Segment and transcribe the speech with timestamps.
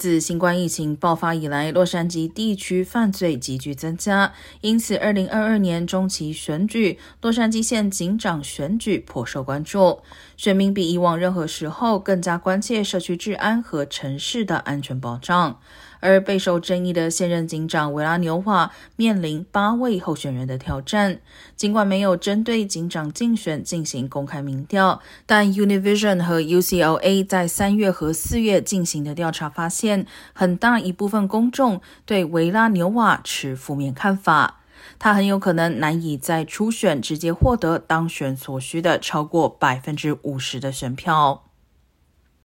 [0.00, 10.00] 自新冠疫情爆发以来，洛杉矶地区犯罪急剧增加，因此2022年中期选举，洛杉矶县警长选举颇受关注。
[10.38, 15.58] 选民比以往任何时候更加关切社区治安和城市的安全保障。
[16.02, 21.20] 而备受争议的现任警长维拉纽瓦面临八位候选人的挑战。
[21.56, 29.89] 尽管没有针对警长竞选进行公开民调，但 Univision 和 UCLA 在三月和四月进行的调查发现，
[30.32, 34.58] 很大一部分公众对维拉纽瓦持负面看法。
[34.98, 41.49] 他很有可能难以在初选直接获得当选所需的超过百分之五十的选票。